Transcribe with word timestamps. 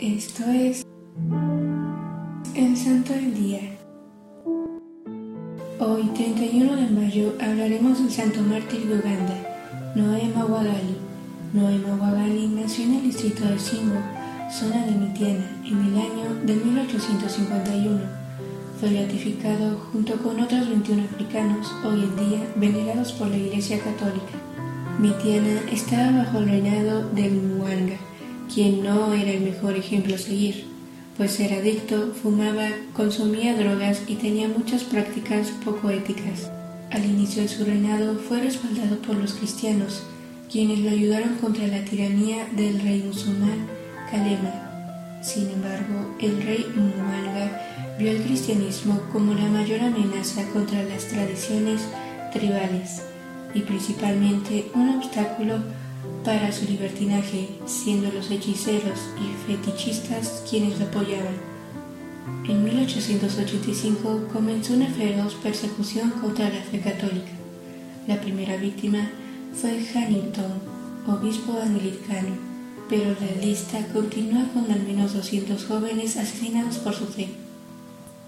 Esto 0.00 0.44
es 0.44 0.86
el 2.54 2.76
Santo 2.76 3.14
del 3.14 3.34
Día. 3.34 3.76
Hoy, 5.80 6.02
31 6.14 6.76
de 6.76 6.90
mayo, 6.90 7.34
hablaremos 7.40 7.98
del 7.98 8.08
Santo 8.08 8.40
Mártir 8.42 8.86
de 8.86 8.94
Uganda, 8.94 9.92
Noé 9.96 10.30
Mawagali. 10.36 10.98
Noé 11.52 11.78
Mawagali 11.78 12.46
nació 12.46 12.84
en 12.84 12.94
el 12.94 13.02
distrito 13.02 13.44
de 13.44 13.58
Singo, 13.58 13.98
zona 14.52 14.86
de 14.86 14.92
Mitiana, 14.92 15.62
en 15.64 15.86
el 15.86 15.98
año 15.98 16.44
de 16.44 16.54
1851. 16.54 17.98
Fue 18.78 18.90
beatificado 18.90 19.78
junto 19.92 20.14
con 20.22 20.38
otros 20.38 20.68
21 20.68 21.02
africanos, 21.12 21.74
hoy 21.84 22.04
en 22.04 22.30
día 22.30 22.52
venerados 22.54 23.10
por 23.14 23.26
la 23.26 23.36
Iglesia 23.36 23.80
Católica. 23.80 24.38
Mitiana 25.00 25.60
estaba 25.72 26.22
bajo 26.22 26.38
el 26.38 26.50
reinado 26.50 27.08
del 27.10 27.42
Muanga 27.42 27.98
quien 28.58 28.82
no 28.82 29.12
era 29.12 29.30
el 29.30 29.42
mejor 29.42 29.76
ejemplo 29.76 30.16
a 30.16 30.18
seguir, 30.18 30.64
pues 31.16 31.38
era 31.38 31.58
adicto, 31.58 32.12
fumaba, 32.20 32.66
consumía 32.92 33.56
drogas 33.56 34.02
y 34.08 34.16
tenía 34.16 34.48
muchas 34.48 34.82
prácticas 34.82 35.52
poco 35.64 35.90
éticas. 35.90 36.50
Al 36.90 37.04
inicio 37.04 37.42
de 37.42 37.48
su 37.48 37.64
reinado 37.64 38.18
fue 38.18 38.40
respaldado 38.40 38.98
por 38.98 39.14
los 39.14 39.34
cristianos, 39.34 40.02
quienes 40.50 40.80
lo 40.80 40.90
ayudaron 40.90 41.36
contra 41.36 41.68
la 41.68 41.84
tiranía 41.84 42.48
del 42.56 42.80
rey 42.80 43.04
musulmán 43.06 43.68
Kalema. 44.10 45.20
Sin 45.22 45.48
embargo, 45.50 46.16
el 46.18 46.42
rey 46.42 46.66
Mualga 46.74 47.96
vio 47.96 48.10
el 48.10 48.22
cristianismo 48.24 49.00
como 49.12 49.34
la 49.34 49.46
mayor 49.46 49.82
amenaza 49.82 50.42
contra 50.52 50.82
las 50.82 51.06
tradiciones 51.06 51.82
tribales 52.32 53.02
y 53.54 53.60
principalmente 53.60 54.66
un 54.74 54.96
obstáculo 54.96 55.58
para 56.24 56.52
su 56.52 56.66
libertinaje, 56.66 57.48
siendo 57.66 58.10
los 58.12 58.30
hechiceros 58.30 58.98
y 59.16 59.50
fetichistas 59.50 60.42
quienes 60.48 60.78
lo 60.78 60.86
apoyaban. 60.86 61.36
En 62.48 62.64
1885 62.64 64.28
comenzó 64.32 64.74
una 64.74 64.88
feroz 64.88 65.34
persecución 65.36 66.10
contra 66.10 66.48
la 66.48 66.60
fe 66.62 66.80
católica. 66.80 67.30
La 68.06 68.20
primera 68.20 68.56
víctima 68.56 69.10
fue 69.54 69.80
Hannington, 69.92 70.52
obispo 71.06 71.58
anglicano, 71.60 72.36
pero 72.88 73.14
la 73.20 73.44
lista 73.44 73.86
continúa 73.92 74.44
con 74.52 74.70
al 74.70 74.82
menos 74.82 75.14
200 75.14 75.64
jóvenes 75.66 76.16
asesinados 76.16 76.78
por 76.78 76.94
su 76.94 77.06
fe. 77.06 77.28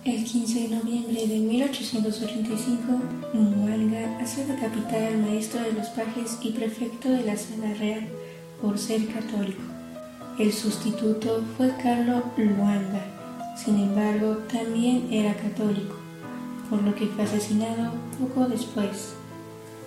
El 0.02 0.24
15 0.24 0.60
de 0.60 0.76
noviembre 0.76 1.26
de 1.26 1.40
1885, 1.40 2.80
Mwanga 3.34 4.18
hace 4.18 4.46
decapitar 4.46 5.02
al 5.02 5.18
maestro 5.18 5.60
de 5.60 5.74
los 5.74 5.88
pajes 5.88 6.38
y 6.40 6.52
prefecto 6.52 7.10
de 7.10 7.22
la 7.22 7.36
sala 7.36 7.74
real 7.74 8.08
por 8.62 8.78
ser 8.78 9.06
católico. 9.08 9.60
El 10.38 10.54
sustituto 10.54 11.44
fue 11.54 11.74
Carlo 11.82 12.22
Luanga, 12.38 13.04
sin 13.62 13.78
embargo 13.78 14.38
también 14.50 15.06
era 15.12 15.34
católico, 15.34 15.96
por 16.70 16.82
lo 16.82 16.94
que 16.94 17.06
fue 17.06 17.24
asesinado 17.24 17.92
poco 18.18 18.48
después. 18.48 19.12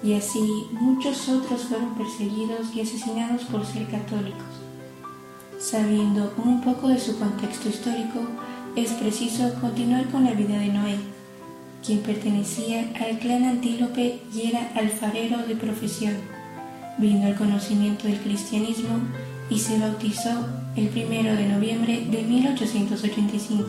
Y 0.04 0.14
así 0.14 0.68
muchos 0.74 1.28
otros 1.28 1.64
fueron 1.64 1.96
perseguidos 1.96 2.68
y 2.76 2.82
asesinados 2.82 3.46
por 3.46 3.66
ser 3.66 3.88
católicos. 3.88 4.44
Sabiendo 5.58 6.32
un 6.46 6.62
poco 6.62 6.90
de 6.90 7.00
su 7.00 7.18
contexto 7.18 7.70
histórico, 7.70 8.20
es 8.76 8.92
preciso 8.94 9.54
continuar 9.62 10.10
con 10.10 10.24
la 10.24 10.32
vida 10.32 10.58
de 10.58 10.68
Noé, 10.68 10.98
quien 11.86 12.00
pertenecía 12.00 12.90
al 13.00 13.20
clan 13.20 13.44
antílope 13.44 14.20
y 14.34 14.48
era 14.48 14.72
alfarero 14.76 15.46
de 15.48 15.56
profesión. 15.56 16.16
Vino 16.98 17.28
al 17.28 17.36
conocimiento 17.36 18.08
del 18.08 18.20
cristianismo 18.20 19.00
y 19.50 19.60
se 19.60 19.78
bautizó 19.78 20.48
el 20.76 20.90
1 20.90 21.36
de 21.36 21.48
noviembre 21.50 22.08
de 22.10 22.24
1885. 22.24 23.66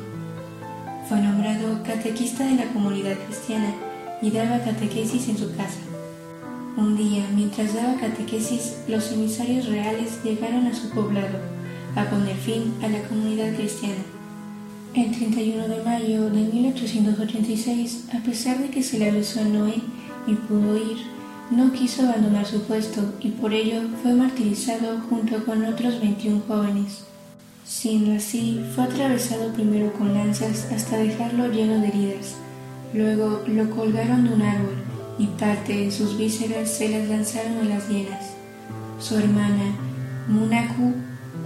Fue 1.07 1.21
nombrado 1.21 1.83
catequista 1.83 2.47
de 2.47 2.55
la 2.55 2.73
comunidad 2.73 3.17
cristiana 3.27 3.75
y 4.23 4.31
daba 4.31 4.65
catequesis 4.65 5.29
en 5.29 5.37
su 5.37 5.55
casa. 5.55 5.81
Un 6.79 6.97
día, 6.97 7.27
mientras 7.35 7.75
daba 7.75 8.01
catequesis, 8.01 8.79
los 8.89 9.13
emisarios 9.13 9.67
reales 9.67 10.25
llegaron 10.25 10.67
a 10.67 10.75
su 10.75 10.89
poblado 10.91 11.39
a 11.95 12.05
poner 12.05 12.37
fin 12.37 12.75
a 12.83 12.89
la 12.89 13.03
comunidad 13.03 13.55
cristiana. 13.55 14.03
El 14.95 15.11
31 15.11 15.67
de 15.67 15.83
mayo 15.83 16.31
de 16.31 16.43
1886, 16.43 18.05
a 18.15 18.23
pesar 18.23 18.59
de 18.59 18.71
que 18.71 18.81
se 18.81 18.97
le 18.97 19.11
avisó 19.11 19.41
a 19.41 19.45
Noé 19.45 19.83
y 20.29 20.35
pudo 20.35 20.77
ir, 20.77 20.99
no 21.51 21.73
quiso 21.73 22.03
abandonar 22.03 22.47
su 22.47 22.63
puesto 22.63 23.03
y 23.19 23.31
por 23.31 23.53
ello 23.53 23.81
fue 24.03 24.13
martirizado 24.13 25.01
junto 25.11 25.45
con 25.45 25.65
otros 25.65 26.01
21 26.01 26.43
jóvenes. 26.47 27.01
Siendo 27.65 28.15
así, 28.15 28.65
fue 28.73 28.85
atravesado 28.85 29.53
primero 29.53 29.93
con 29.95 30.15
lanzas 30.15 30.71
hasta 30.73 30.97
dejarlo 30.97 31.51
lleno 31.51 31.81
de 31.81 31.89
heridas. 31.89 32.37
Luego 32.93 33.43
lo 33.49 33.71
colgaron 33.71 34.29
de 34.29 34.35
un 34.35 34.43
árbol 34.43 34.77
y 35.19 35.27
parte 35.27 35.77
de 35.77 35.91
sus 35.91 36.17
vísceras 36.17 36.71
se 36.71 36.89
las 36.91 37.09
lanzaron 37.09 37.59
a 37.59 37.65
las 37.65 37.89
hienas. 37.89 38.35
Su 39.01 39.19
hermana, 39.19 39.75
Munaku, 40.29 40.95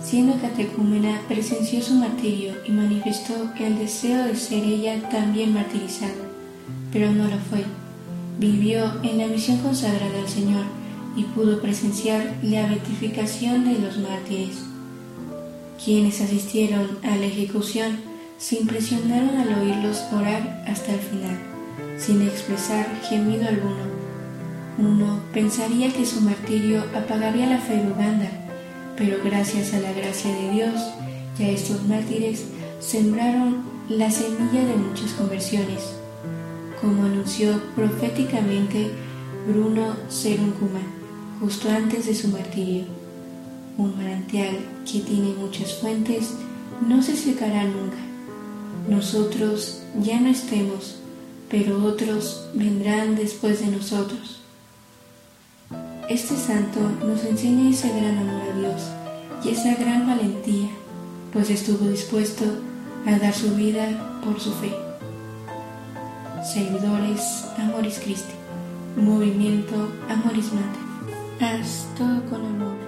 Siendo 0.03 0.41
catecúmena, 0.41 1.21
presenció 1.29 1.83
su 1.83 1.95
martirio 1.95 2.55
y 2.65 2.71
manifestó 2.71 3.35
el 3.59 3.79
deseo 3.79 4.25
de 4.25 4.37
ser 4.37 4.63
ella 4.63 5.09
también 5.11 5.53
martirizada, 5.53 6.15
pero 6.93 7.11
no 7.11 7.25
lo 7.25 7.39
fue. 7.51 7.65
Vivió 8.39 8.93
en 9.03 9.19
la 9.19 9.27
misión 9.27 9.59
consagrada 9.59 10.21
al 10.21 10.29
Señor 10.29 10.65
y 11.17 11.25
pudo 11.25 11.61
presenciar 11.61 12.37
la 12.43 12.67
beatificación 12.69 13.65
de 13.65 13.81
los 13.81 13.99
mártires. 13.99 14.59
Quienes 15.85 16.21
asistieron 16.21 16.99
a 17.03 17.17
la 17.17 17.27
ejecución 17.27 17.99
se 18.39 18.61
impresionaron 18.61 19.37
al 19.37 19.61
oírlos 19.61 20.05
orar 20.13 20.65
hasta 20.69 20.93
el 20.93 21.01
final, 21.01 21.39
sin 21.99 22.23
expresar 22.23 22.87
gemido 23.09 23.49
alguno. 23.49 23.99
Uno 24.79 25.21
pensaría 25.33 25.93
que 25.93 26.07
su 26.07 26.21
martirio 26.21 26.85
apagaría 26.97 27.47
la 27.47 27.59
fe 27.59 27.77
de 27.77 27.91
Uganda, 27.91 28.31
pero 28.99 29.19
gracias 29.25 29.73
a 29.75 29.81
la 29.81 29.93
gracia 29.93 30.35
de 30.35 30.51
Dios 30.51 30.75
y 31.39 31.45
a 31.45 31.51
estos 31.51 31.87
mártires 31.87 32.45
sembraron 32.81 33.63
la 33.89 34.11
semilla 34.11 34.65
de 34.67 34.75
muchas 34.75 35.13
conversiones, 35.13 35.95
como 36.81 37.05
anunció 37.05 37.63
proféticamente 37.77 38.91
Bruno 39.47 39.95
Seruncuma 40.09 40.81
justo 41.41 41.71
antes 41.71 42.07
de 42.07 42.15
su 42.15 42.29
martirio. 42.29 42.85
Un 43.77 43.97
manantial 43.97 44.59
que 44.85 44.99
tiene 45.01 45.33
muchas 45.39 45.75
fuentes 45.75 46.35
no 46.87 47.01
se 47.01 47.17
secará 47.17 47.63
nunca. 47.63 47.99
Nosotros 48.89 49.83
ya 50.03 50.19
no 50.19 50.29
estemos, 50.29 50.97
pero 51.49 51.85
otros 51.85 52.49
vendrán 52.55 53.15
después 53.15 53.61
de 53.61 53.69
nosotros 53.69 54.38
este 56.09 56.37
santo 56.37 56.81
nos 57.05 57.23
enseña 57.25 57.71
ese 57.71 57.89
gran 57.89 58.17
amor 58.19 58.43
a 58.51 58.59
Dios 58.59 58.83
y 59.45 59.51
esa 59.51 59.75
gran 59.75 60.07
valentía, 60.07 60.71
pues 61.33 61.51
estuvo 61.51 61.89
dispuesto 61.89 62.45
a 63.07 63.19
dar 63.19 63.35
su 63.35 63.55
vida 63.55 64.21
por 64.25 64.41
su 64.41 64.53
fe. 64.53 64.73
Seguidores 66.43 67.45
Amoris 67.59 68.01
Christi, 68.03 68.35
Movimiento 68.97 69.91
Amoris 70.09 70.51
Mater. 70.53 70.89
Haz 71.41 71.87
todo 71.97 72.25
con 72.31 72.45
amor. 72.45 72.88